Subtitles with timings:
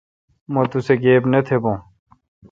[0.53, 1.77] مہ توسہ گیب نہ تھبوں۔